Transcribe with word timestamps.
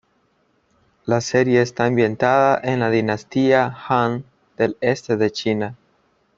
La 1.05 1.21
serie 1.21 1.61
está 1.61 1.85
ambientada 1.85 2.59
en 2.63 2.79
la 2.79 2.89
dinastía 2.89 3.71
Han 3.87 4.25
del 4.57 4.75
Este 4.81 5.15
de 5.15 5.29
China. 5.31 5.77